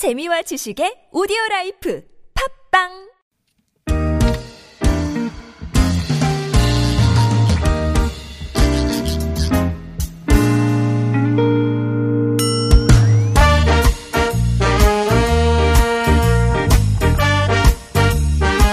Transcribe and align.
재미와 0.00 0.40
지식의 0.40 1.12
오디오 1.12 1.36
life 1.50 2.00
팟빵 2.72 2.88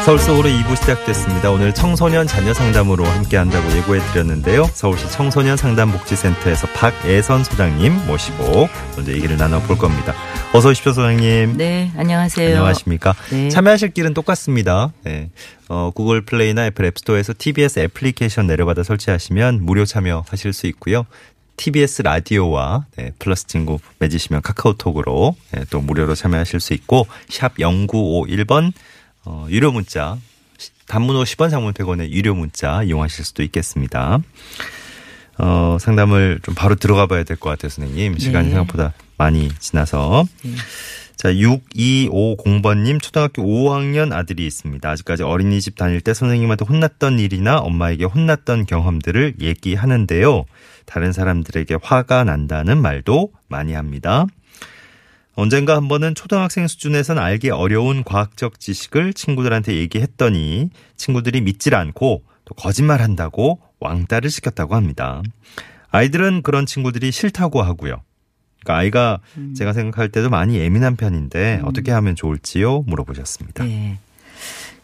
서울 0.06 0.20
속으로 0.20 0.48
2부 0.48 0.78
시작됐습니다. 0.78 1.52
오늘 1.52 1.74
청소년 1.74 2.26
자녀 2.26 2.54
상담으로 2.54 3.04
함께 3.04 3.36
한다고 3.36 3.70
예고해 3.76 4.00
드렸는데요. 4.14 4.64
서울시 4.72 5.12
청소년 5.12 5.58
상담복지센터에서 5.58 6.68
박애선 6.68 7.44
소장님 7.44 8.08
모시고 8.08 8.70
먼저 8.96 9.12
얘기를 9.12 9.36
나눠볼 9.36 9.78
겁니다. 9.78 10.14
어서 10.54 10.70
오십시오, 10.70 10.92
소장님. 10.94 11.58
네, 11.58 11.92
안녕하세요. 11.98 12.48
안녕하십니까. 12.50 13.14
네. 13.30 13.50
참여하실 13.50 13.92
길은 13.92 14.14
똑같습니다. 14.16 14.92
네. 15.04 15.30
어, 15.70 15.92
구글 15.94 16.22
플레이나 16.22 16.66
애플 16.66 16.86
앱스토어에서 16.86 17.34
TBS 17.38 17.80
애플리케이션 17.80 18.48
내려받아 18.48 18.82
설치하시면 18.84 19.64
무료 19.64 19.86
참여하실 19.86 20.54
수 20.54 20.66
있고요. 20.68 21.06
TBS 21.58 22.02
라디오와 22.04 22.86
네, 22.96 23.12
플러스 23.20 23.46
친구 23.46 23.80
맺으시면 24.00 24.42
카카오톡으로 24.42 25.36
네, 25.52 25.66
또 25.70 25.82
무료로 25.82 26.16
참여하실 26.16 26.60
수 26.60 26.74
있고 26.74 27.08
샵 27.30 27.56
0951번 27.58 28.72
어, 29.26 29.46
유료 29.50 29.72
문자 29.72 30.18
단문 30.88 31.16
50원 31.18 31.50
장문 31.52 31.74
100원의 31.74 32.10
유료 32.12 32.34
문자 32.34 32.82
이용하실 32.84 33.26
수도 33.26 33.44
있겠습니다. 33.44 34.20
어, 35.40 35.78
상담을 35.80 36.40
좀 36.42 36.56
바로 36.56 36.74
들어가 36.76 37.06
봐야 37.06 37.24
될 37.24 37.38
것 37.38 37.50
같아요, 37.50 37.70
선생님. 37.70 38.18
시간이 38.18 38.46
네. 38.48 38.54
생각보다 38.54 38.94
많이 39.18 39.50
지나서. 39.60 40.26
자, 41.16 41.30
6250번님, 41.34 43.02
초등학교 43.02 43.44
5학년 43.44 44.14
아들이 44.14 44.46
있습니다. 44.46 44.88
아직까지 44.88 45.24
어린이집 45.24 45.76
다닐 45.76 46.00
때 46.00 46.14
선생님한테 46.14 46.64
혼났던 46.66 47.20
일이나 47.20 47.58
엄마에게 47.58 48.06
혼났던 48.06 48.68
경험들을 48.68 49.38
얘기하는데요. 49.42 50.46
다른 50.86 51.12
사람들에게 51.12 51.78
화가 51.82 52.24
난다는 52.24 52.80
말도 52.80 53.32
많이 53.48 53.74
합니다. 53.74 54.28
언젠가 55.34 55.76
한 55.76 55.88
번은 55.88 56.16
초등학생 56.16 56.68
수준에선 56.68 57.18
알기 57.20 57.50
어려운 57.50 58.04
과학적 58.04 58.60
지식을 58.60 59.14
친구들한테 59.14 59.76
얘기했더니 59.76 60.70
친구들이 60.96 61.42
믿질 61.42 61.76
않고 61.76 62.24
또 62.46 62.54
거짓말한다고 62.56 63.60
왕따를 63.80 64.30
시켰다고 64.30 64.76
합니다. 64.76 65.22
아이들은 65.90 66.42
그런 66.42 66.66
친구들이 66.66 67.12
싫다고 67.12 67.62
하고요. 67.62 68.02
그러니까 68.68 68.78
아이가 68.78 69.20
제가 69.56 69.72
생각할 69.74 70.10
때도 70.10 70.30
많이 70.30 70.58
예민한 70.58 70.98
편인데 70.98 71.62
어떻게 71.64 71.92
하면 71.92 72.16
좋을지요? 72.16 72.82
물어보셨습니다. 72.82 73.64
네. 73.64 73.98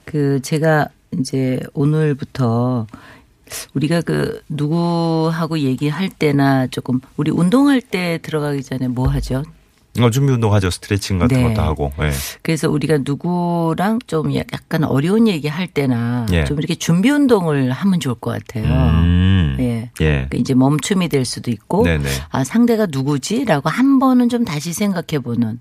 그 0.05 0.41
제가 0.41 0.87
이제 1.19 1.59
오늘부터 1.73 2.87
우리가 3.73 4.01
그 4.01 4.41
누구하고 4.49 5.59
얘기할 5.59 6.09
때나 6.09 6.67
조금 6.67 7.01
우리 7.17 7.29
운동할 7.29 7.81
때 7.81 8.19
들어가기 8.21 8.63
전에 8.63 8.87
뭐 8.87 9.07
하죠? 9.09 9.43
어, 9.99 10.09
준비 10.09 10.33
운동 10.33 10.53
하죠. 10.53 10.71
스트레칭 10.71 11.19
같은 11.19 11.37
네. 11.37 11.43
것도 11.43 11.61
하고. 11.61 11.91
예. 12.01 12.11
그래서 12.41 12.69
우리가 12.69 12.99
누구랑 13.03 13.99
좀 14.07 14.35
약간 14.35 14.83
어려운 14.83 15.27
얘기 15.27 15.47
할 15.47 15.67
때나 15.67 16.25
예. 16.31 16.45
좀 16.45 16.57
이렇게 16.57 16.73
준비 16.75 17.11
운동을 17.11 17.71
하면 17.71 17.99
좋을 17.99 18.15
것 18.15 18.31
같아요. 18.31 18.65
음. 18.65 19.55
예. 19.59 19.91
예. 20.01 20.27
그 20.29 20.37
이제 20.37 20.55
멈춤이 20.55 21.09
될 21.09 21.25
수도 21.25 21.51
있고 21.51 21.83
네네. 21.83 22.09
아 22.29 22.43
상대가 22.43 22.87
누구지라고 22.87 23.69
한 23.69 23.99
번은 23.99 24.29
좀 24.29 24.45
다시 24.45 24.73
생각해 24.73 25.19
보는 25.23 25.59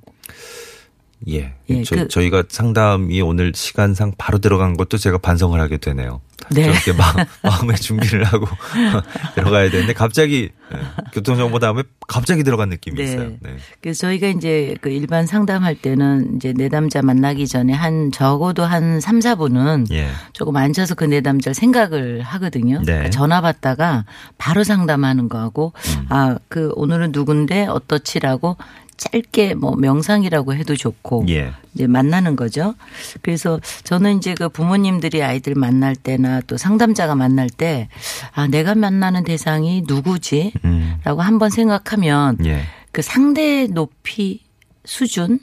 예. 1.28 1.54
예, 1.70 1.82
저, 1.84 1.94
그- 1.96 2.08
저희가 2.08 2.44
상담이 2.48 3.20
오늘 3.22 3.52
시간상 3.54 4.12
바로 4.18 4.38
들어간 4.38 4.76
것도 4.76 4.98
제가 4.98 5.18
반성을 5.18 5.58
하게 5.60 5.76
되네요. 5.78 6.20
네. 6.50 6.64
저렇게 6.64 6.92
마, 6.92 7.04
마음의 7.48 7.76
준비를 7.76 8.24
하고 8.24 8.46
들어가야 9.36 9.70
되는데 9.70 9.92
갑자기 9.92 10.50
예, 10.74 10.78
교통정보 11.12 11.60
다음에 11.60 11.84
갑자기 12.08 12.42
들어간 12.42 12.68
느낌이 12.68 12.96
네. 12.96 13.04
있어요. 13.04 13.28
네. 13.40 13.56
그래서 13.80 14.00
저희가 14.08 14.26
이제 14.28 14.74
그 14.80 14.88
일반 14.90 15.26
상담할 15.26 15.76
때는 15.76 16.36
이제 16.36 16.52
내담자 16.52 17.02
만나기 17.02 17.46
전에 17.46 17.72
한 17.72 18.10
적어도 18.10 18.64
한 18.64 19.00
3, 19.00 19.20
4분은 19.20 19.92
예. 19.92 20.08
조금 20.32 20.56
앉아서 20.56 20.94
그 20.96 21.04
내담자를 21.04 21.54
생각을 21.54 22.22
하거든요. 22.22 22.78
네. 22.78 22.84
그러니까 22.84 23.10
전화 23.10 23.40
받다가 23.40 24.04
바로 24.36 24.64
상담하는 24.64 25.28
거하고 25.28 25.72
음. 25.98 26.06
아, 26.08 26.36
그 26.48 26.72
오늘은 26.74 27.12
누군데 27.12 27.66
어떻지라고 27.66 28.56
짧게 29.02 29.54
뭐 29.54 29.74
명상이라고 29.74 30.54
해도 30.54 30.76
좋고 30.76 31.26
예. 31.28 31.52
이제 31.74 31.86
만나는 31.86 32.36
거죠. 32.36 32.74
그래서 33.22 33.60
저는 33.82 34.18
이제 34.18 34.34
그 34.34 34.48
부모님들이 34.48 35.22
아이들 35.22 35.54
만날 35.54 35.96
때나 35.96 36.40
또 36.42 36.56
상담자가 36.56 37.16
만날 37.16 37.50
때 37.50 37.88
아, 38.32 38.46
내가 38.46 38.74
만나는 38.74 39.24
대상이 39.24 39.82
누구지? 39.86 40.52
음. 40.64 40.96
라고 41.04 41.22
한번 41.22 41.50
생각하면 41.50 42.38
예. 42.44 42.62
그 42.92 43.02
상대 43.02 43.66
높이 43.66 44.42
수준 44.84 45.40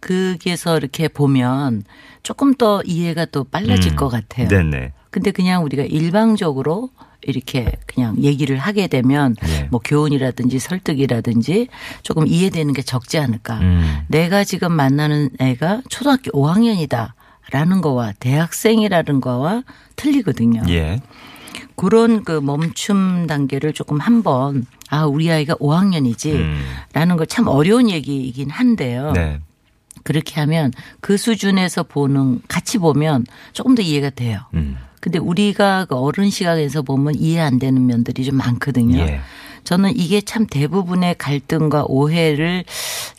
거기에서 0.00 0.78
이렇게 0.78 1.08
보면 1.08 1.84
조금 2.22 2.54
더 2.54 2.82
이해가 2.84 3.26
또 3.26 3.44
빨라질 3.44 3.92
음. 3.92 3.96
것 3.96 4.08
같아요. 4.08 4.48
네네. 4.48 4.92
근데 5.10 5.30
그냥 5.32 5.64
우리가 5.64 5.82
일방적으로 5.82 6.90
이렇게 7.22 7.72
그냥 7.86 8.16
얘기를 8.22 8.58
하게 8.58 8.86
되면 8.86 9.36
예. 9.46 9.68
뭐 9.70 9.80
교훈이라든지 9.82 10.58
설득이라든지 10.58 11.68
조금 12.02 12.26
이해되는 12.26 12.72
게 12.74 12.82
적지 12.82 13.18
않을까. 13.18 13.58
음. 13.60 14.00
내가 14.08 14.44
지금 14.44 14.72
만나는 14.72 15.30
애가 15.38 15.82
초등학교 15.88 16.30
5학년이다. 16.32 17.12
라는 17.50 17.82
거와 17.82 18.12
대학생이라는 18.18 19.20
거와 19.20 19.62
틀리거든요. 19.96 20.62
예. 20.68 21.00
그런 21.76 22.24
그 22.24 22.32
멈춤 22.32 23.26
단계를 23.26 23.72
조금 23.72 23.98
한번 23.98 24.66
아 24.88 25.04
우리 25.04 25.30
아이가 25.30 25.54
5학년이지 25.54 26.32
음. 26.32 26.62
라는 26.92 27.16
걸참 27.16 27.48
어려운 27.48 27.90
얘기이긴 27.90 28.50
한데요. 28.50 29.12
네. 29.12 29.40
그렇게 30.04 30.40
하면 30.40 30.72
그 31.00 31.16
수준에서 31.16 31.84
보는 31.84 32.42
같이 32.48 32.78
보면 32.78 33.26
조금 33.52 33.74
더 33.74 33.82
이해가 33.82 34.10
돼요. 34.10 34.40
음. 34.54 34.76
근데 35.02 35.18
우리가 35.18 35.86
그 35.86 35.96
어른 35.96 36.30
시각에서 36.30 36.82
보면 36.82 37.16
이해 37.16 37.40
안 37.40 37.58
되는 37.58 37.84
면들이 37.86 38.24
좀 38.24 38.36
많거든요. 38.36 39.00
예. 39.00 39.20
저는 39.64 39.96
이게 39.96 40.20
참 40.20 40.46
대부분의 40.46 41.16
갈등과 41.18 41.86
오해를 41.88 42.62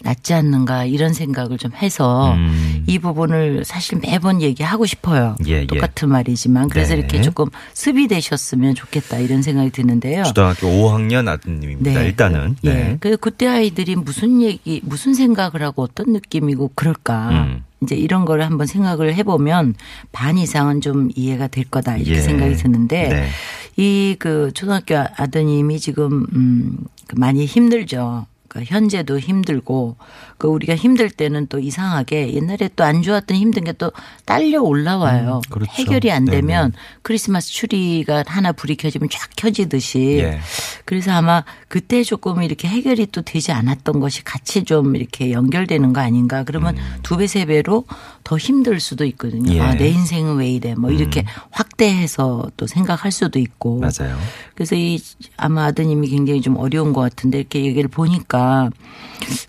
낳지 0.02 0.34
않는가 0.34 0.86
이런 0.86 1.12
생각을 1.12 1.58
좀 1.58 1.74
해서 1.74 2.34
음. 2.36 2.86
이 2.88 3.00
부분을 3.00 3.66
사실 3.66 4.00
매번 4.02 4.42
얘기하고 4.42 4.86
싶어요. 4.86 5.36
예, 5.46 5.62
예. 5.62 5.68
똑같은 5.68 6.08
말이지만 6.08 6.70
그래서 6.70 6.94
네. 6.94 7.00
이렇게 7.00 7.22
조금 7.22 7.48
습의되셨으면 7.74 8.76
좋겠다 8.76 9.20
이런 9.20 9.42
생각이 9.42 9.72
드는데요. 9.72 10.24
초등학교 10.24 10.68
5학년 10.68 11.28
아드님입니다. 11.28 12.02
일단은. 12.02 12.56
예. 12.64 12.74
네. 12.74 12.98
그 13.02 13.18
그때 13.18 13.46
아이들이 13.48 13.98
무슨 13.98 14.42
얘기, 14.42 14.80
무슨 14.86 15.14
생각을 15.14 15.62
하고 15.62 15.84
어떤 15.84 16.14
느낌이고 16.14 16.72
그럴까. 16.76 17.30
음. 17.30 17.64
이제 17.84 17.96
이런 17.96 18.26
거를 18.26 18.46
한번 18.46 18.68
생각을 18.68 19.14
해보면 19.16 19.76
반 20.12 20.38
이상은 20.38 20.82
좀 20.82 21.10
이해가 21.16 21.48
될 21.48 21.66
거다 21.66 21.98
이렇게 21.98 22.16
예. 22.16 22.22
생각이 22.22 22.56
드는데 22.56 23.10
네. 23.10 23.28
이그 23.76 24.52
초등학교 24.54 24.96
아드님이 24.98 25.80
지금 25.80 26.26
음그 26.34 27.16
많이 27.16 27.46
힘들죠. 27.46 28.26
그 28.54 28.62
현재도 28.64 29.20
힘들고 29.20 29.98
그 30.38 30.48
우리가 30.48 30.76
힘들 30.76 31.10
때는 31.10 31.48
또 31.48 31.58
이상하게 31.60 32.34
옛날에 32.36 32.70
또 32.76 32.84
안 32.84 33.02
좋았던 33.02 33.36
힘든 33.36 33.64
게 33.64 33.74
또 33.74 33.92
딸려 34.26 34.62
올라와요. 34.62 35.42
음, 35.44 35.50
그렇죠. 35.50 35.72
해결이 35.74 36.12
안 36.12 36.26
네네. 36.26 36.42
되면 36.42 36.74
크리스마스 37.02 37.50
추리가 37.52 38.24
하나 38.28 38.52
불이 38.52 38.76
켜지면 38.76 39.10
쫙 39.10 39.30
켜지듯이 39.36 40.20
예. 40.20 40.40
그래서 40.86 41.12
아마 41.12 41.44
그때 41.68 42.04
조금 42.04 42.44
이렇게 42.44 42.68
해결이 42.68 43.08
또 43.12 43.24
되지 43.24 43.52
않았던 43.52 44.00
것이 44.00 44.24
같이 44.24 44.64
좀 44.64 44.96
이렇게 44.96 45.32
연결되는 45.32 45.92
거 45.92 46.02
아닌가. 46.02 46.44
그러면 46.44 46.78
두 47.02 47.18
배, 47.18 47.26
세 47.26 47.46
배로 47.46 47.86
더 48.24 48.38
힘들 48.38 48.80
수도 48.80 49.06
있거든요. 49.06 49.52
음. 49.52 49.56
예. 49.56 49.60
음. 49.60 49.66
아, 49.66 49.74
내 49.74 49.90
인생은 49.90 50.36
왜 50.36 50.50
이래. 50.52 50.76
뭐 50.76 50.92
이렇게 50.92 51.26
확 51.50 51.63
대해서 51.88 52.50
또 52.56 52.66
생각할 52.66 53.12
수도 53.12 53.40
있고. 53.40 53.80
맞아요. 53.80 54.18
그래서 54.56 54.76
이 54.76 55.02
아마 55.36 55.66
아드님이 55.66 56.08
굉장히 56.08 56.40
좀 56.42 56.56
어려운 56.58 56.94
것 56.94 57.02
같은데 57.02 57.40
이렇게 57.40 57.66
얘기를 57.66 57.90
보니까 57.90 58.70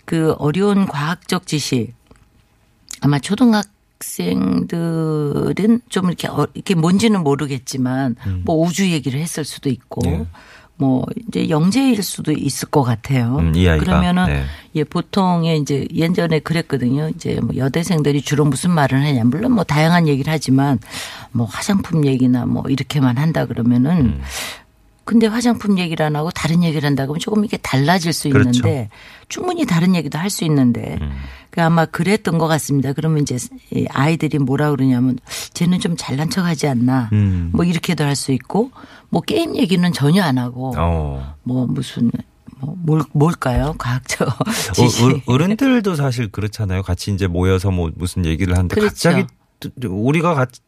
그 0.04 0.32
어려운 0.38 0.86
과학적 0.86 1.46
지식 1.46 1.94
아마 3.02 3.18
초등학생들은 3.20 5.80
좀 5.88 6.06
이렇게 6.06 6.26
어- 6.28 6.48
이렇게 6.54 6.74
뭔지는 6.74 7.22
모르겠지만 7.22 8.16
뭐 8.44 8.56
우주 8.66 8.90
얘기를 8.90 9.20
했을 9.20 9.44
수도 9.44 9.68
있고 9.68 10.00
음. 10.06 10.10
네. 10.10 10.26
뭐 10.76 11.06
이제 11.28 11.48
영재일 11.48 12.02
수도 12.02 12.32
있을 12.32 12.68
것 12.68 12.82
같아요. 12.82 13.36
음. 13.38 13.52
그러면은 13.78 14.26
네. 14.26 14.44
예 14.74 14.82
보통의 14.82 15.60
이제 15.60 15.86
예전에 15.94 16.40
그랬거든요. 16.40 17.08
이제 17.10 17.38
뭐 17.40 17.56
여대생들이 17.56 18.22
주로 18.22 18.44
무슨 18.44 18.70
말을 18.70 19.00
하냐 19.00 19.24
물론 19.24 19.52
뭐 19.52 19.62
다양한 19.62 20.08
얘기를 20.08 20.32
하지만 20.32 20.80
뭐 21.30 21.46
화장품 21.46 22.04
얘기나 22.04 22.44
뭐 22.46 22.64
이렇게만 22.68 23.18
한다 23.18 23.46
그러면은 23.46 23.90
음. 24.06 24.22
근데 25.04 25.26
화장품 25.26 25.78
얘기를 25.78 26.04
안 26.04 26.16
하고 26.16 26.30
다른 26.30 26.62
얘기를 26.64 26.86
한다 26.86 27.04
그러면 27.04 27.20
조금 27.20 27.44
이게 27.44 27.56
달라질 27.58 28.12
수 28.12 28.28
그렇죠. 28.30 28.48
있는데 28.50 28.88
충분히 29.28 29.66
다른 29.66 29.94
얘기도 29.94 30.18
할 30.18 30.30
수 30.30 30.44
있는데 30.44 30.98
음. 31.00 31.12
그 31.50 31.62
아마 31.62 31.84
그랬던 31.84 32.38
것 32.38 32.46
같습니다. 32.48 32.92
그러면 32.92 33.22
이제 33.22 33.36
이 33.70 33.86
아이들이 33.90 34.38
뭐라 34.38 34.70
그러냐면 34.70 35.18
쟤는 35.52 35.78
좀 35.80 35.94
잘난 35.96 36.28
척하지 36.30 36.66
않나 36.68 37.10
음. 37.12 37.50
뭐 37.52 37.64
이렇게도 37.64 38.02
할 38.02 38.16
수 38.16 38.32
있고 38.32 38.70
뭐 39.10 39.20
게임 39.20 39.54
얘기는 39.56 39.92
전혀 39.92 40.22
안 40.22 40.38
하고 40.38 40.74
어. 40.76 41.34
뭐 41.44 41.66
무슨 41.66 42.10
뭐 42.58 42.74
뭘, 42.78 43.02
뭘까요? 43.12 43.74
과학적 43.78 44.26
어, 44.28 44.34
지식. 44.74 45.04
어, 45.04 45.20
어른들도 45.26 45.94
사실 45.96 46.30
그렇잖아요. 46.30 46.82
같이 46.82 47.12
이제 47.12 47.26
모여서 47.26 47.70
뭐 47.70 47.90
무슨 47.94 48.24
얘기를 48.24 48.54
하는데 48.56 48.74
그렇죠. 48.74 49.10
갑자기 49.10 49.24
우리가 49.86 50.34
같이 50.34 50.60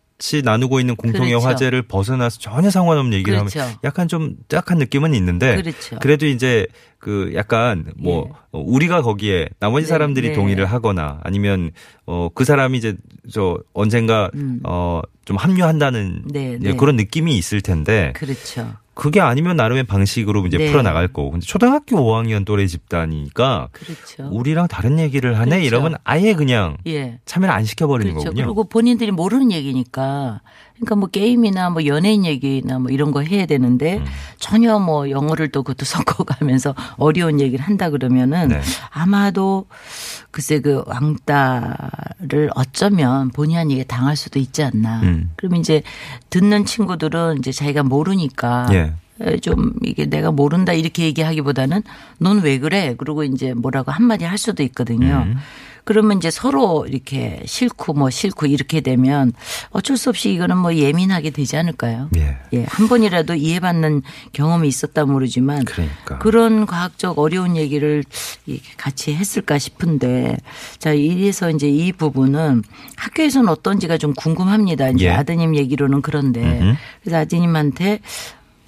나누고 0.44 0.80
있는 0.80 0.96
공통의 0.96 1.30
그렇죠. 1.30 1.46
화제를 1.46 1.82
벗어나서 1.82 2.38
전혀 2.38 2.70
상관없는 2.70 3.12
얘기를 3.18 3.38
그렇죠. 3.38 3.60
하면 3.60 3.76
약간 3.84 4.08
좀 4.08 4.36
딱한 4.48 4.78
느낌은 4.78 5.14
있는데 5.14 5.56
그렇죠. 5.56 5.98
래도 6.02 6.26
이제 6.26 6.66
그 6.98 7.32
약간 7.34 7.92
뭐 7.96 8.30
어, 8.50 8.60
우리가 8.60 9.02
거기에 9.02 9.48
나머지 9.60 9.86
네, 9.86 9.90
사람들이 9.90 10.28
네. 10.30 10.34
동의를 10.34 10.66
하거나 10.66 11.20
아니면 11.22 11.70
어 12.06 12.28
그 12.34 12.44
사람이 12.44 12.78
이제 12.78 12.94
저 13.32 13.58
언젠가 13.72 14.30
어좀 14.62 15.36
합류한다는 15.36 16.22
음. 16.24 16.28
네, 16.30 16.52
예, 16.52 16.58
네. 16.58 16.76
그런 16.76 16.96
느낌이 16.96 17.36
있을 17.36 17.60
텐데 17.60 18.12
그렇죠. 18.16 18.72
그게 18.96 19.20
아니면 19.20 19.56
나름의 19.56 19.84
방식으로 19.84 20.46
이제 20.46 20.56
네. 20.56 20.70
풀어 20.70 20.80
나갈 20.80 21.06
거고 21.06 21.30
근데 21.30 21.44
초등학교 21.44 21.98
5학년 21.98 22.46
또래 22.46 22.66
집단이니까 22.66 23.68
그렇죠. 23.70 24.28
우리랑 24.34 24.68
다른 24.68 24.98
얘기를 24.98 25.38
하네 25.38 25.50
그렇죠. 25.50 25.66
이러면 25.66 25.96
아예 26.02 26.32
그냥 26.32 26.78
예. 26.86 27.20
참여를 27.26 27.54
안 27.54 27.64
시켜버리는 27.64 28.14
그렇죠. 28.14 28.30
거군요. 28.30 28.46
그리고 28.46 28.64
본인들이 28.64 29.10
모르는 29.10 29.52
얘기니까 29.52 30.40
그러니까 30.76 30.96
뭐 30.96 31.08
게임이나 31.08 31.70
뭐 31.70 31.86
연예인 31.86 32.24
얘기나 32.24 32.78
뭐 32.78 32.90
이런 32.90 33.10
거 33.10 33.22
해야 33.22 33.42
음. 33.42 33.46
되는데 33.46 34.02
전혀 34.38 34.78
뭐 34.78 35.10
영어를 35.10 35.48
또 35.48 35.62
그것도 35.62 35.84
섞어가면서 35.86 36.74
어려운 36.96 37.40
얘기를 37.40 37.64
한다 37.64 37.90
그러면은 37.90 38.48
네. 38.48 38.60
아마도 38.90 39.66
글쎄 40.30 40.60
그 40.60 40.82
왕따를 40.86 42.50
어쩌면 42.54 43.30
본의 43.30 43.56
아니게 43.56 43.84
당할 43.84 44.16
수도 44.16 44.38
있지 44.38 44.62
않나. 44.62 45.00
음. 45.02 45.30
그러면 45.36 45.60
이제 45.60 45.82
듣는 46.30 46.66
친구들은 46.66 47.38
이제 47.38 47.52
자기가 47.52 47.82
모르니까 47.82 48.68
예. 48.72 48.92
에, 49.20 49.38
좀 49.38 49.72
이게 49.82 50.04
내가 50.04 50.30
모른다 50.30 50.74
이렇게 50.74 51.04
얘기하기보다는 51.04 51.82
넌 52.18 52.40
왜 52.40 52.58
그래? 52.58 52.94
그러고 52.98 53.24
이제 53.24 53.54
뭐라고 53.54 53.92
한마디 53.92 54.24
할 54.26 54.36
수도 54.36 54.62
있거든요. 54.62 55.24
음. 55.26 55.36
그러면 55.86 56.16
이제 56.16 56.32
서로 56.32 56.84
이렇게 56.88 57.40
싫고 57.46 57.92
뭐 57.92 58.10
싫고 58.10 58.46
이렇게 58.46 58.80
되면 58.80 59.32
어쩔 59.70 59.96
수 59.96 60.10
없이 60.10 60.32
이거는 60.32 60.56
뭐 60.56 60.74
예민하게 60.74 61.30
되지 61.30 61.56
않을까요? 61.56 62.08
예. 62.16 62.38
예, 62.54 62.64
한 62.68 62.88
번이라도 62.88 63.34
이해받는 63.34 64.02
경험이 64.32 64.66
있었다 64.66 65.04
모르지만 65.04 65.64
그러니까. 65.64 66.18
런 66.24 66.66
과학적 66.66 67.20
어려운 67.20 67.56
얘기를 67.56 68.02
같이 68.76 69.14
했을까 69.14 69.58
싶은데 69.58 70.36
자 70.78 70.92
이래서 70.92 71.50
이제 71.50 71.68
이 71.68 71.92
부분은 71.92 72.64
학교에서는 72.96 73.48
어떤지가 73.48 73.96
좀 73.96 74.12
궁금합니다. 74.14 74.88
이제 74.88 75.04
예. 75.06 75.10
아드님 75.10 75.54
얘기로는 75.54 76.02
그런데 76.02 76.40
음흠. 76.42 76.76
그래서 77.04 77.18
아드님한테 77.18 78.00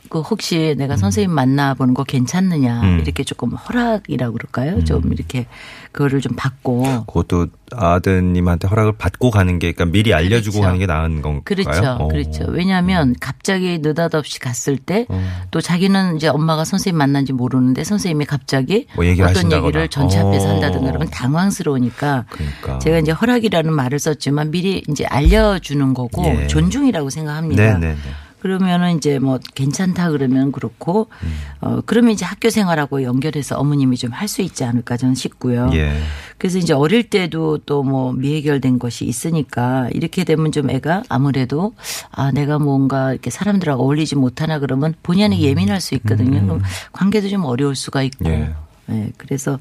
그 0.08 0.20
혹시 0.20 0.74
내가 0.76 0.96
선생님 0.96 1.30
만나보는 1.30 1.94
거 1.94 2.04
괜찮느냐 2.04 2.82
음. 2.82 3.00
이렇게 3.00 3.24
조금 3.24 3.52
허락이라고 3.52 4.32
그럴까요? 4.32 4.84
좀 4.84 5.12
이렇게 5.12 5.46
그거를 5.92 6.20
좀 6.20 6.34
받고 6.36 6.82
그것도 7.06 7.48
아드님한테 7.72 8.68
허락을 8.68 8.92
받고 8.98 9.30
가는 9.30 9.58
게 9.58 9.72
그러니까 9.72 9.92
미리 9.92 10.14
알려주고 10.14 10.54
그렇죠. 10.54 10.62
가는 10.62 10.78
게 10.78 10.86
나은 10.86 11.22
건가요? 11.22 11.42
그렇죠. 11.44 11.96
어. 12.00 12.08
그렇죠. 12.08 12.44
왜냐하면 12.48 13.14
갑자기 13.20 13.78
느닷없이 13.78 14.38
갔을 14.38 14.76
때또 14.78 15.10
어. 15.56 15.60
자기는 15.60 16.16
이제 16.16 16.28
엄마가 16.28 16.64
선생님 16.64 16.96
만난지 16.98 17.32
모르는데 17.32 17.84
선생님이 17.84 18.24
갑자기 18.26 18.86
뭐 18.94 19.04
어떤 19.04 19.26
하신다거나. 19.26 19.66
얘기를 19.66 19.88
전체 19.88 20.18
앞에서 20.18 20.46
어. 20.46 20.54
한다든가 20.54 20.86
그러면 20.88 21.08
당황스러우니까 21.10 22.24
그러니까. 22.28 22.78
제가 22.78 22.98
이제 22.98 23.12
허락이라는 23.12 23.72
말을 23.72 23.98
썼지만 23.98 24.50
미리 24.50 24.82
이제 24.88 25.04
알려주는 25.06 25.94
거고 25.94 26.24
예. 26.24 26.46
존중이라고 26.46 27.10
생각합니다. 27.10 27.62
네네네. 27.78 27.96
그러면은 28.40 28.96
이제 28.96 29.18
뭐 29.18 29.38
괜찮다 29.54 30.10
그러면 30.10 30.52
그렇고 30.52 31.08
음. 31.22 31.38
어 31.60 31.80
그러면 31.84 32.12
이제 32.12 32.24
학교 32.24 32.50
생활하고 32.50 33.02
연결해서 33.02 33.56
어머님이 33.56 33.96
좀 33.96 34.12
할 34.12 34.28
수 34.28 34.42
있지 34.42 34.64
않을까 34.64 34.96
저는 34.96 35.14
싶고요. 35.14 35.70
예. 35.72 35.92
그래서 36.38 36.58
이제 36.58 36.72
어릴 36.72 37.08
때도 37.10 37.58
또 37.58 37.82
뭐 37.82 38.12
미해결된 38.12 38.78
것이 38.78 39.04
있으니까 39.06 39.88
이렇게 39.92 40.24
되면 40.24 40.52
좀 40.52 40.70
애가 40.70 41.04
아무래도 41.08 41.74
아 42.10 42.30
내가 42.32 42.58
뭔가 42.58 43.12
이렇게 43.12 43.30
사람들하고 43.30 43.82
어울리지 43.82 44.16
못하나 44.16 44.58
그러면 44.58 44.94
본의 45.02 45.24
아니게 45.24 45.48
예민할 45.48 45.80
수 45.80 45.94
있거든요. 45.96 46.40
그럼 46.42 46.62
관계도 46.92 47.28
좀 47.28 47.44
어려울 47.44 47.74
수가 47.76 48.02
있고. 48.02 48.28
예. 48.28 48.54
네, 48.86 49.12
그래서 49.16 49.58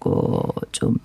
그좀 0.00 0.96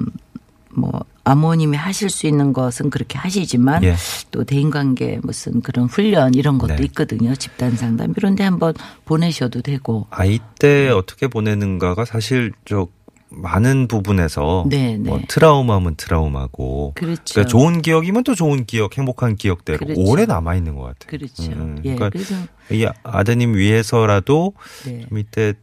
뭐 0.75 1.03
아모님이 1.23 1.77
하실 1.77 2.09
수 2.09 2.27
있는 2.27 2.51
것은 2.51 2.89
그렇게 2.89 3.17
하시지만 3.17 3.83
예. 3.83 3.95
또 4.31 4.43
대인관계 4.43 5.21
무슨 5.23 5.61
그런 5.61 5.85
훈련 5.85 6.33
이런 6.33 6.57
것도 6.57 6.75
네. 6.75 6.83
있거든요. 6.85 7.33
집단 7.35 7.75
상담 7.75 8.13
이런 8.17 8.35
데 8.35 8.43
한번 8.43 8.73
보내셔도 9.05 9.61
되고. 9.61 10.07
아이 10.09 10.39
때 10.59 10.89
어떻게 10.89 11.27
보내는가가 11.27 12.05
사실 12.05 12.51
저 12.65 12.87
많은 13.29 13.87
부분에서 13.87 14.65
네, 14.69 14.97
네. 14.97 15.09
뭐 15.09 15.19
트라우마면 15.27 15.95
트라우마고 15.95 16.93
그렇죠. 16.95 17.21
그러니까 17.33 17.49
좋은 17.49 17.81
기억이면 17.81 18.23
또 18.23 18.35
좋은 18.35 18.65
기억, 18.65 18.97
행복한 18.97 19.35
기억대로 19.35 19.79
그렇죠. 19.79 20.01
오래 20.01 20.25
남아 20.25 20.55
있는 20.55 20.75
것 20.75 20.83
같아요. 20.83 21.07
그렇죠. 21.07 21.51
음, 21.51 21.77
예. 21.83 21.95
그러니까 21.95 22.09
그래서 22.09 22.35
이 22.69 22.85
아드님 23.03 23.55
위해서라도 23.55 24.53
네. 24.85 25.05
좀 25.07 25.17
이때 25.17 25.53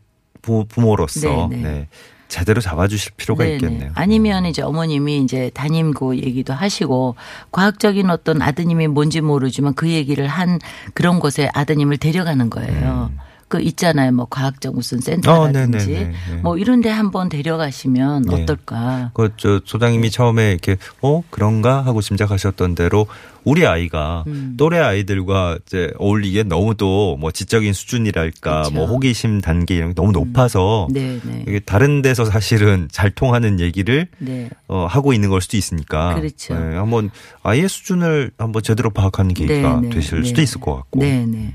부, 0.43 0.65
부모로서 0.67 1.49
네, 1.51 1.57
네. 1.57 1.63
네, 1.63 1.89
제대로 2.31 2.61
잡아주실 2.63 3.13
필요가 3.19 3.45
네네. 3.45 3.57
있겠네요. 3.57 3.91
아니면 3.95 4.47
이제 4.47 4.63
어머님이 4.63 5.19
이제 5.19 5.51
담임고 5.53 6.17
얘기도 6.17 6.55
하시고 6.55 7.17
과학적인 7.51 8.09
어떤 8.09 8.41
아드님이 8.41 8.87
뭔지 8.89 9.21
모르지만 9.21 9.75
그 9.75 9.91
얘기를 9.91 10.27
한 10.27 10.59
그런 10.95 11.21
곳에 11.21 11.51
아드님을 11.53 11.99
데려가는 11.99 12.49
거예요. 12.49 13.11
그 13.49 13.61
있잖아요. 13.61 14.13
뭐 14.13 14.29
과학적 14.31 14.77
무슨 14.77 14.99
어, 14.99 15.01
센터라든지 15.01 15.89
네네네. 15.89 16.13
네. 16.31 16.37
뭐 16.41 16.57
이런 16.57 16.81
데 16.81 16.89
한번 16.89 17.29
데려가시면 17.29 18.23
네. 18.23 18.43
어떨까. 18.43 19.11
그 19.13 19.31
저 19.37 19.61
소장님이 19.65 20.13
처음에 20.13 20.51
이렇게 20.53 20.77
어 21.03 21.23
그런가 21.31 21.85
하고 21.85 22.01
짐작하셨던 22.01 22.77
대로 22.77 23.09
우리 23.45 23.67
아이가 23.67 24.25
음. 24.27 24.55
또래 24.59 24.79
아이들과 24.79 25.59
이제 25.67 25.93
어울리기에 25.99 26.45
너무 26.45 26.75
또 26.75 27.17
뭐 27.19 27.31
지적인 27.31 27.73
수준이랄까 27.73 28.51
그렇죠. 28.63 28.71
뭐 28.75 28.87
호기심 28.87 29.41
단계 29.41 29.75
이런 29.77 29.91
게 29.91 29.95
너무 29.95 30.13
높아서 30.13 30.87
네, 30.91 31.19
네. 31.25 31.45
이게 31.49 31.59
다른 31.61 32.03
데서 32.03 32.25
사실은 32.25 32.89
잘 32.93 33.11
통하는 33.11 33.59
얘기를 33.61 34.07
네. 34.19 34.49
어, 34.69 34.87
하고 34.87 35.13
있는 35.13 35.29
걸 35.31 35.41
수도 35.41 35.57
있으니까 35.57 36.15
그렇죠. 36.15 36.55
네, 36.55 36.77
한번 36.77 37.11
아이의 37.43 37.69
수준을 37.69 38.31
한번 38.39 38.63
제대로 38.63 38.91
파악하는 38.91 39.35
계기가 39.35 39.81
네, 39.81 39.89
네, 39.89 39.95
되실 39.95 40.21
네. 40.23 40.29
수도 40.29 40.43
있을 40.43 40.61
것 40.61 40.75
같고 40.77 41.01
네, 41.01 41.25
네. 41.27 41.55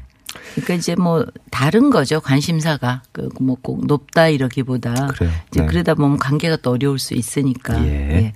그러니까 0.56 0.74
이제 0.74 0.96
뭐 0.96 1.26
다른 1.50 1.90
거죠 1.90 2.20
관심사가 2.20 3.02
그 3.14 3.30
뭐 3.40 3.56
꼭 3.62 3.86
높다 3.88 4.28
이러기보다 4.28 5.08
그래요. 5.08 5.32
이제 5.52 5.62
네. 5.62 5.66
그러다 5.68 5.94
보면 5.94 6.18
관계가 6.18 6.58
또 6.58 6.72
어려울 6.72 7.00
수 7.00 7.14
있으니까 7.14 7.84
예. 7.86 8.34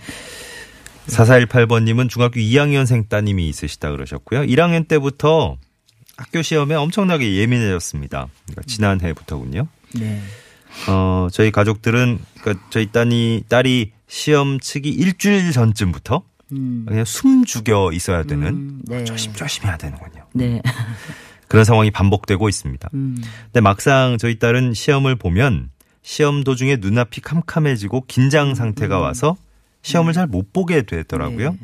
4418번님은 1.10 2.10
중학교 2.10 2.39
2학년생 2.39 3.10
따님이 3.10 3.50
있으시다 3.50 3.92
그러셨고요. 3.92 4.42
1학년 4.42 4.88
때부터 4.88 5.58
학교 6.18 6.42
시험에 6.42 6.75
엄청나게 6.75 7.36
예민해졌습니다. 7.36 8.28
그러니까 8.46 8.62
지난해부터군요. 8.68 9.68
네. 9.96 10.22
어, 10.88 11.28
저희 11.32 11.51
가족들은, 11.51 12.20
그러니까 12.42 12.66
저희 12.70 12.92
딸이, 12.92 13.46
딸이 13.48 13.92
시험 14.08 14.60
치기 14.60 14.89
일주일 14.89 15.51
전쯤부터 15.51 16.24
음. 16.51 16.86
그냥 16.88 17.06
숨 17.06 17.46
죽여 17.46 17.92
있어야 17.94 18.24
되는 18.24 18.48
음, 18.48 18.82
네. 18.86 19.04
조심조심 19.04 19.66
해야 19.66 19.78
되는군요. 19.78 20.25
네. 20.34 20.62
그런 21.48 21.63
상황이 21.63 21.89
반복되고 21.92 22.48
있습니다. 22.48 22.89
음. 22.94 23.18
근데 23.46 23.62
막상 23.62 24.18
저희 24.20 24.38
딸은 24.38 24.74
시험을 24.74 25.16
보면 25.16 25.70
시험 26.01 26.44
도중에 26.44 26.78
눈앞이 26.78 27.22
캄캄해지고 27.22 28.06
긴장 28.08 28.56
상태가 28.56 29.00
와서 29.00 29.36
시험을 29.81 30.13
잘 30.13 30.27
못 30.27 30.53
보게 30.53 30.81
되더라고요. 30.83 31.51
네. 31.51 31.57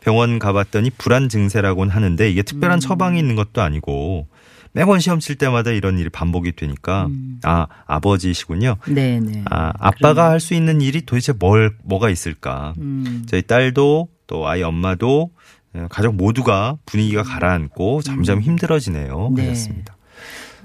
병원 0.00 0.38
가봤더니 0.38 0.90
불안 0.90 1.28
증세라고는 1.28 1.92
하는데 1.92 2.30
이게 2.30 2.42
특별한 2.42 2.80
처방이 2.80 3.18
있는 3.18 3.34
것도 3.36 3.62
아니고 3.62 4.26
매번 4.72 5.00
시험 5.00 5.18
칠 5.18 5.34
때마다 5.36 5.70
이런 5.72 5.98
일이 5.98 6.08
반복이 6.08 6.52
되니까 6.52 7.08
아 7.42 7.66
아버지시군요. 7.86 8.76
네, 8.88 9.18
네. 9.20 9.42
아 9.50 9.72
아빠가 9.78 10.30
할 10.30 10.40
수 10.40 10.54
있는 10.54 10.80
일이 10.80 11.02
도대체 11.02 11.32
뭘 11.32 11.76
뭐가 11.82 12.10
있을까? 12.10 12.74
음. 12.78 13.24
저희 13.28 13.42
딸도 13.42 14.08
또 14.26 14.46
아이 14.46 14.62
엄마도 14.62 15.30
예, 15.74 15.86
가족 15.90 16.14
모두가 16.14 16.76
분위기가 16.86 17.22
가라앉고 17.22 18.02
점점 18.02 18.40
힘들어지네요. 18.40 19.32
네. 19.34 19.44
그렇습니다. 19.44 19.96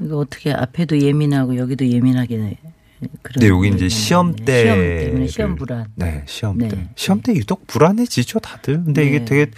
이거 0.02 0.18
어떻게 0.18 0.52
앞에도 0.52 1.00
예민하고 1.00 1.58
여기도 1.58 1.88
예민하게 1.88 2.58
근데 3.22 3.48
여기 3.50 3.70
이제 3.70 3.90
시험 3.90 4.36
네. 4.36 4.46
때 4.46 4.64
시험 4.64 4.78
때문에 4.80 5.28
시험 5.28 5.56
불안. 5.56 5.86
네, 5.96 6.24
시험 6.28 6.58
네. 6.58 6.68
때. 6.68 6.88
시험 6.96 7.22
때 7.22 7.34
유독 7.34 7.66
불안해지죠, 7.68 8.40
다들. 8.40 8.84
근데 8.84 9.02
네. 9.04 9.08
이게 9.08 9.26
되게 9.26 9.52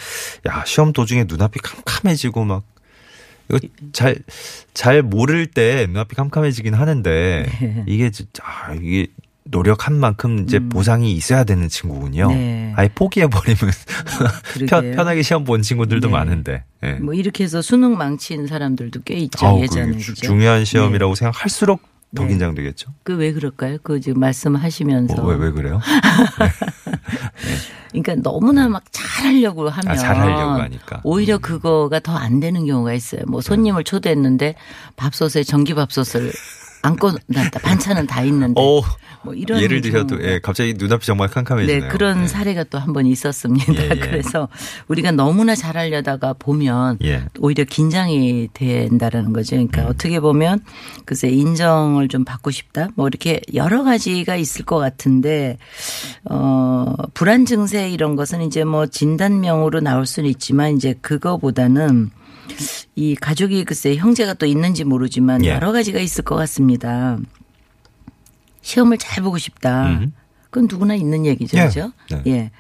야, 0.48 0.64
시험 0.66 0.94
도중에 0.94 1.26
눈앞이 1.28 1.60
캄캄해지고 1.60 2.46
막 2.46 2.64
이거 3.50 3.60
잘, 3.94 4.18
잘 4.74 5.02
모를 5.04 5.46
때 5.48 5.86
눈앞이 5.88 6.16
캄캄해지긴 6.16 6.74
하는데 6.74 7.46
네. 7.62 7.84
이게 7.88 8.10
진짜, 8.12 8.44
아, 8.46 8.74
이게 8.74 9.08
노력한 9.48 9.94
만큼 10.00 10.40
이제 10.40 10.58
보상이 10.58 11.12
있어야 11.14 11.44
되는 11.44 11.70
친구군요. 11.70 12.30
음. 12.30 12.34
네. 12.34 12.74
아예 12.76 12.90
포기해버리면 12.96 13.72
편. 14.68 14.92
편하게 14.96 15.22
시험 15.22 15.44
본 15.44 15.62
친구들도 15.62 16.08
네. 16.08 16.12
많은데. 16.12 16.64
예. 16.84 16.94
뭐 16.94 17.14
이렇게 17.14 17.44
해서 17.44 17.62
수능 17.62 17.96
망친 17.98 18.48
사람들도 18.48 19.02
꽤 19.06 19.16
있죠 19.18 19.46
아우, 19.46 19.62
예전에 19.62 19.98
주- 20.00 20.14
그죠? 20.14 20.26
중요한 20.28 20.66
시험이라고 20.66 21.14
생각할수록 21.14 21.82
더 22.16 22.24
네. 22.24 22.30
긴장되겠죠. 22.30 22.92
그 23.04 23.14
왜 23.18 23.32
그럴까요? 23.34 23.78
그 23.84 24.00
지금 24.00 24.20
말씀하시면서 24.22 25.16
뭐, 25.22 25.26
왜, 25.34 25.36
왜 25.46 25.52
그래요? 25.52 25.80
그러니까 27.92 28.16
너무나 28.16 28.68
막 28.68 28.84
잘하려고 28.92 29.70
하면 29.70 29.92
아, 29.92 29.96
잘하려고 29.96 30.62
하니까. 30.62 30.98
음. 30.98 31.02
오히려 31.04 31.38
그거가 31.38 32.00
더 32.00 32.16
안 32.16 32.40
되는 32.40 32.66
경우가 32.66 32.94
있어요. 32.94 33.22
뭐 33.28 33.42
손님을 33.42 33.84
초대했는데 33.84 34.56
밥솥에 34.96 35.44
전기밥솥을 35.44 36.32
안고 36.86 37.12
놨다 37.28 37.60
반찬은 37.60 38.08
다 38.08 38.22
있는데 38.24 38.62
어, 38.62 38.82
뭐 39.24 39.34
이런 39.34 39.60
예를 39.62 39.82
경우가- 39.82 40.22
예, 40.24 40.40
갑자기 40.40 40.74
눈앞이 40.78 41.06
정말 41.06 41.28
캄캄해지네요. 41.30 41.82
네, 41.84 41.88
그런 41.90 42.24
예. 42.24 42.28
사례가 42.28 42.66
또 42.66 42.78
한 42.80 42.94
번 42.94 43.06
있었습니다. 43.08 43.74
예, 43.74 43.90
예. 43.90 43.90
그래서 44.00 44.48
우리가 44.88 45.12
너무나 45.12 45.56
잘하려다가 45.56 46.34
보면 46.34 47.00
예. 47.04 47.24
오히려 47.40 47.64
긴장이 47.64 48.50
된다라는 48.54 49.34
거죠. 49.34 49.56
그러니까 49.56 49.82
음. 49.84 49.88
어떻게 49.90 50.20
보면 50.20 50.62
글쎄 51.06 51.28
인정을 51.30 52.08
좀 52.08 52.24
받고 52.26 52.52
싶다. 52.52 52.90
뭐 52.96 53.08
이렇게 53.08 53.42
여러 53.54 53.84
가지가 53.84 54.36
있을 54.36 54.64
것 54.66 54.78
같은데 54.78 55.58
어 56.30 56.94
불안 57.14 57.46
증세 57.46 57.90
이런 57.90 58.16
것은 58.16 58.42
이제 58.44 58.64
뭐 58.64 58.86
진단명으로 58.86 59.80
나올 59.82 60.06
수는 60.06 60.30
있지만 60.30 60.76
이제 60.76 60.94
그거보다는 61.02 62.10
이 62.96 63.16
가족이 63.16 63.66
글쎄 63.66 63.96
형제가 63.96 64.36
또 64.36 64.46
있는지 64.46 64.84
모르지만 64.84 65.44
예. 65.46 65.50
여러 65.50 65.72
가지가 65.72 66.00
있을 66.00 66.24
것 66.24 66.36
같습니다. 66.36 67.18
시험을 68.62 68.98
잘 68.98 69.24
보고 69.24 69.38
싶다. 69.38 69.88
음. 69.88 70.14
그건 70.50 70.68
누구나 70.70 70.96
있는 70.96 71.26
얘기죠. 71.26 71.58
예. 71.58 71.66
그죠? 71.66 71.92
네. 72.10 72.22
예. 72.28 72.52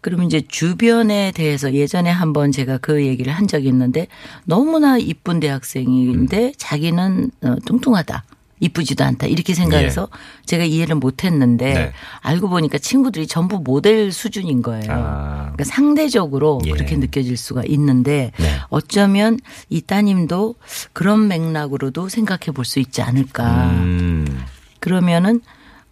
그러면 0.00 0.26
이제 0.26 0.40
주변에 0.40 1.32
대해서 1.32 1.72
예전에 1.72 2.10
한번 2.10 2.52
제가 2.52 2.78
그 2.78 3.04
얘기를 3.04 3.32
한 3.32 3.46
적이 3.48 3.68
있는데 3.68 4.08
너무나 4.44 4.98
이쁜 4.98 5.40
대학생인데 5.40 6.52
자기는 6.56 7.30
어, 7.42 7.56
뚱뚱하다. 7.64 8.24
이쁘지도 8.60 9.04
않다. 9.04 9.26
이렇게 9.26 9.52
생각해서 9.54 10.08
제가 10.46 10.64
이해를 10.64 10.94
못 10.96 11.24
했는데 11.24 11.74
네. 11.74 11.92
알고 12.20 12.48
보니까 12.48 12.78
친구들이 12.78 13.26
전부 13.26 13.60
모델 13.62 14.12
수준인 14.12 14.62
거예요. 14.62 14.86
아. 14.90 15.34
그러니까 15.54 15.64
상대적으로 15.64 16.60
예. 16.66 16.70
그렇게 16.70 16.96
느껴질 16.96 17.36
수가 17.36 17.62
있는데 17.66 18.32
네. 18.38 18.56
어쩌면 18.68 19.38
이 19.68 19.80
따님도 19.82 20.54
그런 20.92 21.28
맥락으로도 21.28 22.08
생각해 22.08 22.52
볼 22.54 22.64
수 22.64 22.80
있지 22.80 23.00
않을까. 23.02 23.70
음, 23.70 24.44
그러면은 24.80 25.40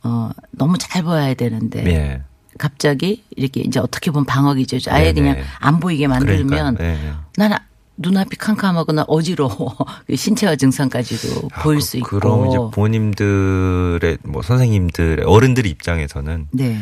어 0.03 0.31
너무 0.51 0.77
잘 0.79 1.03
보여야 1.03 1.35
되는데 1.35 1.87
예. 1.87 2.23
갑자기 2.59 3.23
이렇게 3.37 3.61
이제 3.61 3.79
어떻게 3.79 4.11
보면 4.11 4.25
방어기죠. 4.27 4.79
아예 4.91 5.13
네네. 5.13 5.35
그냥 5.35 5.47
안 5.61 5.81
보이게 5.81 6.07
만들면 6.09 6.75
그러니까요. 6.77 6.89
예, 6.89 7.09
예. 7.09 7.13
나는 7.37 7.57
눈앞이 7.97 8.37
캄캄하거나 8.37 9.05
어지러워 9.09 9.77
그 10.07 10.17
신체화 10.17 10.57
증상까지도 10.57 11.49
아, 11.53 11.63
보일 11.63 11.79
그- 11.79 11.85
수 11.85 11.97
있고. 11.99 12.19
그럼 12.21 12.47
이제 12.49 12.59
부모님들의 12.73 14.19
뭐 14.25 14.43
선생님들 14.43 15.23
어른들 15.27 15.67
입장에서는 15.67 16.49
네. 16.53 16.81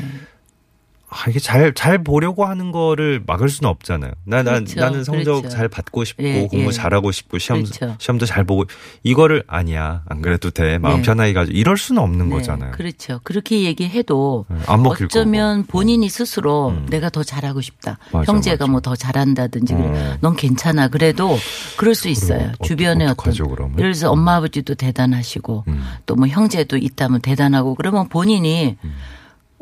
아, 1.14 1.28
이게 1.28 1.38
잘, 1.38 1.74
잘 1.74 2.02
보려고 2.02 2.44
하는 2.46 2.72
거를 2.72 3.22
막을 3.26 3.48
수는 3.48 3.68
없잖아요. 3.70 4.12
나, 4.24 4.42
나, 4.42 4.52
그렇죠. 4.54 4.80
나는 4.80 5.04
성적 5.04 5.40
그렇죠. 5.40 5.48
잘 5.50 5.68
받고 5.68 6.04
싶고, 6.04 6.22
예, 6.22 6.46
공부 6.50 6.68
예. 6.68 6.70
잘하고 6.72 7.12
싶고, 7.12 7.38
시험, 7.38 7.62
그렇죠. 7.62 7.96
시험도 7.98 8.26
잘 8.26 8.44
보고, 8.44 8.64
이거를 9.02 9.42
아니야. 9.46 10.02
안 10.08 10.22
그래도 10.22 10.50
돼. 10.50 10.78
마음 10.78 10.96
네. 10.96 11.02
편하게 11.02 11.32
가지고. 11.32 11.56
이럴 11.56 11.76
수는 11.76 12.00
없는 12.02 12.28
네, 12.28 12.34
거잖아요. 12.36 12.72
그렇죠. 12.72 13.20
그렇게 13.24 13.62
얘기해도 13.62 14.46
네, 14.48 14.56
안 14.66 14.82
먹힐 14.82 15.04
어쩌면 15.06 15.62
거고. 15.62 15.72
본인이 15.72 16.08
스스로 16.08 16.68
음. 16.70 16.86
내가 16.88 17.10
더 17.10 17.22
잘하고 17.22 17.60
싶다. 17.60 17.98
맞아, 18.12 18.32
형제가. 18.32 18.66
뭐 18.66 18.80
더 18.80 18.96
잘한다든지. 18.96 19.74
음. 19.74 20.16
넌 20.20 20.34
괜찮아. 20.34 20.88
그래도 20.88 21.38
그럴 21.76 21.94
수 21.94 22.08
있어요. 22.08 22.52
주변에 22.64 23.04
어떤 23.04 23.12
어떡하죠, 23.12 23.48
그러면? 23.48 23.78
예를 23.78 23.92
들어서 23.92 24.10
엄마 24.10 24.36
아버지도 24.36 24.74
대단하시고 24.74 25.64
음. 25.68 25.84
또뭐 26.06 26.26
형제도 26.28 26.76
있다면 26.76 27.20
대단하고 27.20 27.74
그러면 27.76 28.08
본인이 28.08 28.76
음. 28.82 28.94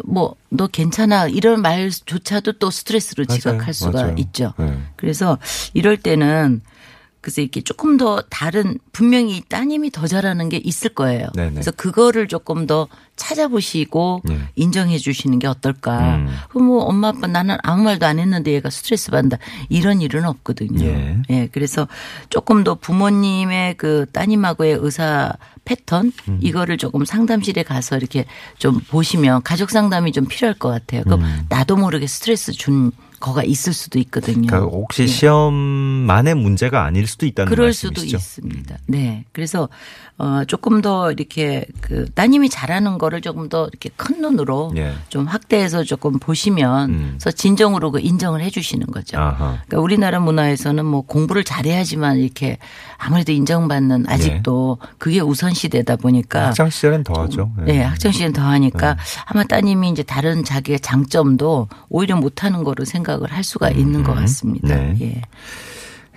뭐 0.05 0.41
너 0.51 0.67
괜찮아 0.67 1.29
이런 1.29 1.63
말조차도 1.63 2.53
또 2.59 2.71
스트레스로 2.71 3.25
맞아요, 3.29 3.39
지각할 3.39 3.73
수가 3.73 4.03
맞아요. 4.03 4.15
있죠. 4.19 4.53
네. 4.59 4.79
그래서 4.97 5.39
이럴 5.75 5.97
때는 5.97 6.61
그래서 7.21 7.43
이렇게 7.43 7.61
조금 7.61 7.97
더 7.97 8.23
다른 8.31 8.79
분명히 8.93 9.37
이 9.37 9.43
따님이 9.47 9.91
더 9.91 10.07
잘하는 10.07 10.49
게 10.49 10.57
있을 10.57 10.91
거예요. 10.91 11.29
네네. 11.35 11.53
그래서 11.53 11.71
그거를 11.71 12.29
조금 12.29 12.67
더 12.67 12.89
찾아보시고 13.17 14.23
네. 14.25 14.39
인정해 14.57 14.97
주시는 14.97 15.39
게 15.39 15.47
어떨까. 15.47 16.17
음. 16.17 16.35
그럼 16.49 16.67
뭐 16.69 16.85
엄마 16.85 17.09
아빠 17.09 17.27
나는 17.27 17.59
아무 17.63 17.83
말도 17.83 18.07
안 18.07 18.19
했는데 18.19 18.53
얘가 18.53 18.71
스트레스 18.71 19.11
받는다. 19.11 19.37
이런 19.69 20.01
일은 20.01 20.25
없거든요. 20.25 20.87
예. 20.87 21.23
예, 21.29 21.49
그래서 21.53 21.87
조금 22.31 22.65
더 22.65 22.75
부모님의 22.77 23.75
그 23.77 24.07
따님하고의 24.13 24.79
의사 24.81 25.35
패턴 25.67 26.13
음. 26.29 26.39
이거를 26.41 26.79
조금 26.79 27.05
상담실에 27.05 27.63
가서 27.63 27.99
이렇게 27.99 28.25
좀 28.59 28.81
보시면 28.81 29.43
가족 29.43 29.71
상담이 29.71 30.13
좀 30.13 30.27
필요할 30.27 30.59
것 30.59 30.71
같아요. 30.71 31.03
그럼 31.05 31.21
음. 31.21 31.47
나도 31.51 31.77
모르게 31.77 32.07
스트레스 32.07 32.53
준 32.53 32.93
거가 33.21 33.45
있을 33.45 33.75
수도 33.75 33.99
있거든요. 33.99 34.47
그러니까 34.47 34.59
혹시 34.61 35.07
시험만의 35.07 36.35
문제가 36.35 36.85
아닐 36.85 37.07
수도 37.07 37.27
있다는 37.27 37.53
예. 37.53 37.55
그럴 37.55 37.73
수도 37.75 38.01
말씀이시죠? 38.01 38.17
있습니다. 38.17 38.79
네. 38.87 39.25
그래서 39.33 39.69
어 40.17 40.45
조금 40.47 40.81
더 40.81 41.13
이렇게 41.13 41.67
그 41.81 42.11
따님이 42.15 42.49
잘하는 42.49 42.99
거를 42.99 43.21
조금 43.21 43.49
더 43.49 43.69
이렇게 43.69 43.91
큰 43.97 44.23
눈으로 44.23 44.73
예. 44.77 44.95
좀 45.11 45.27
확대해서 45.27 45.85
조금 45.85 46.19
보시면 46.19 46.91
음. 46.91 47.17
그래서 47.19 47.31
진정으로 47.31 47.91
그 47.91 48.01
인정을 48.01 48.41
해 48.41 48.49
주시는 48.49 48.87
거죠. 48.87 49.19
아하. 49.19 49.59
그러니까 49.67 49.81
우리나라 49.81 50.19
문화에서는 50.19 50.85
뭐 50.85 51.03
공부를 51.03 51.45
잘해야지만 51.45 52.19
이렇게 52.19 52.57
아무래도 52.97 53.33
인정받는 53.33 54.09
아직도 54.09 54.79
그게 54.99 55.21
우선 55.21 55.53
시대다 55.53 55.97
보니까 55.97 56.49
학창 56.49 56.71
시절엔 56.71 57.05
더하죠. 57.05 57.53
예. 57.61 57.65
네, 57.65 57.83
학창 57.83 58.13
시절 58.13 58.33
더 58.33 58.43
하니까 58.43 58.97
아마 59.27 59.45
따님이 59.45 59.91
이제 59.91 60.03
다른 60.03 60.43
자기의 60.43 60.81
장점도 60.81 61.69
오히려 61.89 62.17
못하는 62.17 62.65
거로 62.65 62.85
생각 62.85 63.10
을 63.17 63.31
할 63.31 63.43
수가 63.45 63.71
있는 63.71 64.03
것 64.03 64.15
같습니다. 64.15 64.69
네. 64.75 64.97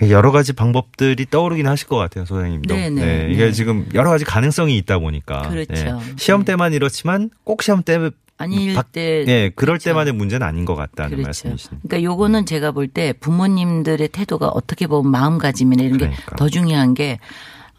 예. 0.02 0.10
여러 0.10 0.32
가지 0.32 0.54
방법들이 0.54 1.28
떠오르긴 1.30 1.68
하실 1.68 1.88
것 1.88 1.96
같아요, 1.98 2.26
소장님도. 2.26 2.74
네, 2.74 2.90
네, 2.90 3.30
이게 3.32 3.46
네. 3.46 3.52
지금 3.52 3.88
여러 3.94 4.10
가지 4.10 4.26
가능성이 4.26 4.78
있다 4.80 5.00
보니까. 5.00 5.48
그렇죠. 5.50 5.74
예. 5.74 5.94
시험 6.18 6.42
네. 6.42 6.46
때만 6.54 6.74
이렇지만 6.74 7.30
꼭 7.44 7.62
시험 7.64 7.84
때 7.84 8.10
아닐 8.38 8.74
박- 8.74 8.92
때 8.92 9.24
예, 9.28 9.52
그럴 9.56 9.74
그렇죠. 9.78 9.86
때만의 9.92 10.14
문제는 10.14 10.46
아닌 10.46 10.66
것 10.66 10.76
같다는 10.76 11.12
그렇죠. 11.12 11.28
말씀이십니다. 11.48 11.88
그러니까 11.88 12.04
요거는 12.12 12.46
제가 12.48 12.72
볼 12.72 12.88
때 12.88 13.14
부모님들의 13.14 14.08
태도가 14.10 14.48
어떻게 14.50 14.88
보면 14.88 15.12
마음가짐이나 15.12 15.84
이런 15.84 15.98
게 16.00 16.06
그러니까. 16.08 16.36
더 16.36 16.50
중요한 16.50 16.94
게 16.96 17.20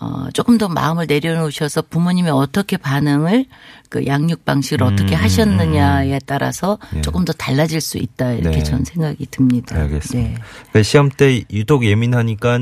어, 0.01 0.29
조금 0.33 0.57
더 0.57 0.69
마음을 0.69 1.07
내려놓으셔서 1.07 1.83
부모님이 1.83 2.31
어떻게 2.31 2.77
반응을 2.77 3.47
그 3.95 4.05
양육 4.07 4.45
방식을 4.45 4.83
어떻게 4.83 5.15
음, 5.15 5.23
하셨느냐에 5.23 6.19
따라서 6.27 6.81
예. 6.97 7.01
조금 7.01 7.25
더 7.25 7.33
달라질 7.33 7.81
수 7.81 7.97
있다 7.97 8.33
이렇게 8.33 8.59
네. 8.59 8.65
저는 8.65 8.85
생각이 8.85 9.25
듭니다. 9.31 9.77
알겠습니다. 9.77 10.31
네. 10.31 10.35
그러니까 10.35 10.83
시험 10.83 11.09
때 11.11 11.45
유독 11.53 11.85
예민하니까 11.85 12.59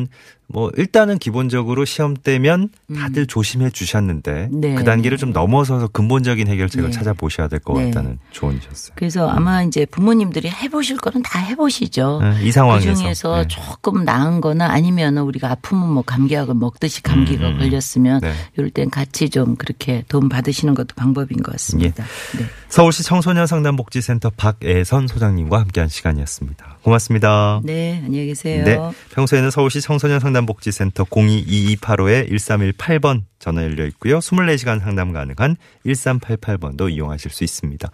뭐 0.53 0.71
일단은 0.77 1.19
기본적으로 1.19 1.87
시험 1.87 2.15
때면 2.15 2.69
다들 2.95 3.27
조심해 3.27 3.71
주셨는데 3.71 4.51
음. 4.53 4.61
네. 4.61 4.75
그 4.75 4.85
단계를 4.85 5.17
좀 5.17 5.33
넘어서서 5.33 5.89
근본적인 5.89 6.47
해결책을 6.47 6.91
네. 6.91 6.93
찾아보셔야 6.93 7.49
될것 7.49 7.77
네. 7.77 7.85
같다는 7.87 8.19
조언이셨어요. 8.33 8.93
그래서 8.95 9.29
아마 9.31 9.63
이제 9.63 9.87
부모님들이 9.87 10.51
해보실 10.51 10.99
거는 10.99 11.23
다 11.23 11.39
해보시죠. 11.39 12.21
네, 12.23 12.45
이 12.45 12.53
상황에서. 12.53 12.91
그 12.91 12.97
중에서 12.97 13.43
네. 13.43 13.49
조금 13.49 14.05
나은 14.05 14.43
거나 14.43 14.71
아니면 14.71 15.17
우리가 15.17 15.51
아프면 15.51 15.91
뭐 15.91 16.03
감기약을 16.03 16.55
먹듯이 16.55 17.03
감기가 17.03 17.49
음, 17.49 17.55
음. 17.55 17.59
걸렸으면 17.59 18.21
네. 18.21 18.33
이럴 18.57 18.69
땐 18.71 18.91
같이 18.91 19.31
좀 19.31 19.57
그렇게 19.57 20.05
도움 20.09 20.29
받으시는 20.29 20.75
것도 20.75 20.89
방법 20.97 21.22
인 21.31 21.43
것 21.43 21.53
같습니다. 21.53 22.05
네. 22.39 22.45
서울시 22.69 23.03
청소년 23.03 23.47
상담복지센터 23.47 24.31
박애선 24.37 25.07
소장님과 25.07 25.61
함께한 25.61 25.89
시간이었습니다. 25.89 26.79
고맙습니다. 26.83 27.63
네, 27.65 28.03
안녕히 28.05 28.27
계세요. 28.27 28.65
네. 28.65 28.79
평소에는 29.15 29.51
서울시 29.51 29.81
청소년 29.81 30.21
상담복지센터 30.21 31.05
022285-1318번 31.05 33.23
전화 33.39 33.63
열려 33.63 33.87
있고요. 33.87 34.19
24시간 34.19 34.81
상담 34.81 35.13
가능한 35.13 35.57
1388번도 35.87 36.91
이용하실 36.91 37.31
수 37.31 37.45
있습니다. 37.45 37.89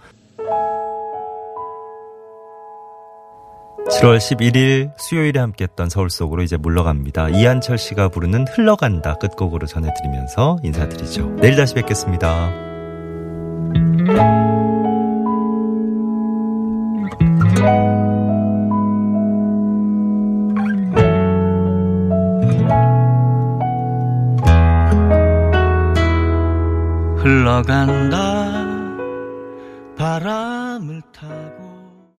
7월 3.88 4.18
11일 4.18 4.90
수요일에 4.99 5.40
함께했던 5.40 5.88
서울 5.88 6.11
속으로 6.11 6.42
이제 6.42 6.58
물러갑니다. 6.58 7.30
이한철 7.30 7.78
씨가 7.78 8.11
부르는 8.11 8.47
흘러간다 8.49 9.14
끝곡으로 9.14 9.66
전해드리면서 9.66 10.58
인사드리죠. 10.62 11.37
내일 11.40 11.56
다시 11.56 11.73
뵙겠습니다. 11.75 12.67